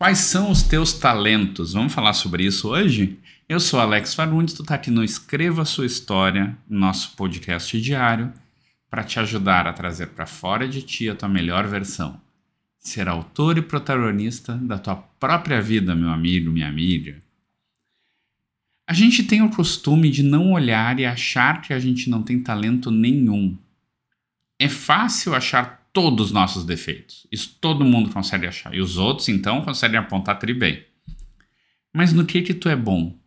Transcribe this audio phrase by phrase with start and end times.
[0.00, 1.74] Quais são os teus talentos?
[1.74, 3.18] Vamos falar sobre isso hoje?
[3.46, 8.32] Eu sou Alex Fagundes, tu tá aqui no Escreva Sua História, nosso podcast diário,
[8.88, 12.18] para te ajudar a trazer para fora de ti a tua melhor versão.
[12.78, 17.22] Ser autor e protagonista da tua própria vida, meu amigo, minha amiga.
[18.86, 22.42] A gente tem o costume de não olhar e achar que a gente não tem
[22.42, 23.54] talento nenhum.
[24.58, 27.26] É fácil achar todos os nossos defeitos.
[27.30, 28.74] Isso todo mundo consegue achar.
[28.74, 30.84] E os outros, então, conseguem apontar tri bem.
[31.92, 33.18] Mas no que que tu é bom?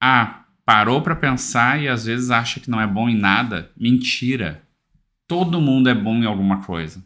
[0.00, 3.70] Ah, parou para pensar e às vezes acha que não é bom em nada?
[3.76, 4.62] Mentira.
[5.26, 7.04] Todo mundo é bom em alguma coisa.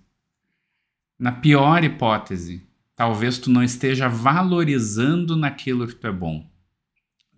[1.19, 6.50] Na pior hipótese, talvez tu não esteja valorizando naquilo que tu é bom.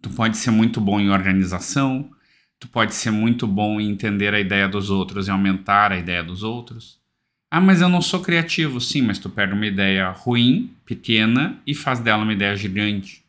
[0.01, 2.11] Tu pode ser muito bom em organização,
[2.59, 6.25] Tu pode ser muito bom em entender a ideia dos outros e aumentar a ideia
[6.25, 6.99] dos outros.
[7.51, 8.81] Ah, mas eu não sou criativo.
[8.81, 13.25] Sim, mas tu pega uma ideia ruim, pequena, e faz dela uma ideia gigante.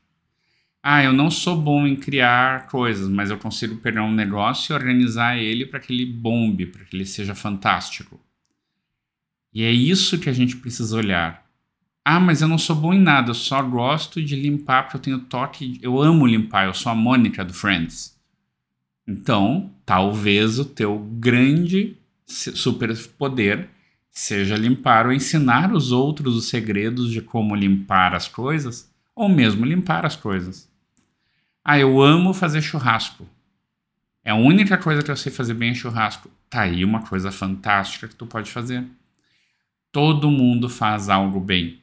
[0.82, 4.76] Ah, eu não sou bom em criar coisas, mas eu consigo pegar um negócio e
[4.76, 8.20] organizar ele para que ele bombe, para que ele seja fantástico.
[9.54, 11.46] E é isso que a gente precisa olhar.
[12.04, 15.02] Ah, mas eu não sou bom em nada, eu só gosto de limpar porque eu
[15.02, 15.80] tenho toque.
[15.82, 18.19] Eu amo limpar, eu sou a Mônica do Friends.
[19.10, 23.68] Então, talvez o teu grande superpoder
[24.12, 29.66] seja limpar ou ensinar os outros os segredos de como limpar as coisas, ou mesmo
[29.66, 30.70] limpar as coisas.
[31.66, 33.28] Ah, eu amo fazer churrasco.
[34.24, 36.30] É a única coisa que eu sei fazer bem é churrasco.
[36.48, 38.86] Tá aí uma coisa fantástica que tu pode fazer.
[39.92, 41.82] Todo mundo faz algo bem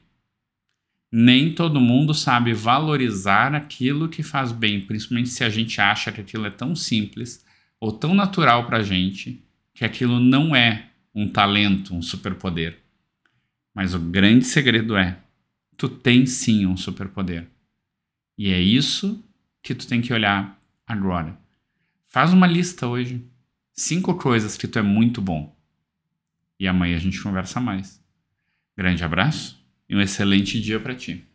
[1.11, 6.21] nem todo mundo sabe valorizar aquilo que faz bem, principalmente se a gente acha que
[6.21, 7.45] aquilo é tão simples
[7.79, 12.79] ou tão natural para a gente que aquilo não é um talento, um superpoder.
[13.73, 15.17] Mas o grande segredo é:
[15.77, 17.47] tu tem sim um superpoder.
[18.37, 19.23] E é isso
[19.61, 21.37] que tu tem que olhar agora.
[22.07, 23.25] Faz uma lista hoje.
[23.73, 25.55] Cinco coisas que tu é muito bom.
[26.59, 28.03] E amanhã a gente conversa mais.
[28.75, 29.57] Grande abraço
[29.89, 31.26] e um excelente dia para ti.